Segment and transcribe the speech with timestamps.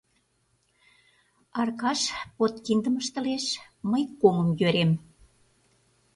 [1.59, 2.01] Аркаш
[2.37, 3.45] подкиндым ыштылеш,
[3.91, 4.91] мый комым йӧрем.